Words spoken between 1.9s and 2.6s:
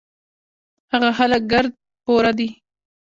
پوره دي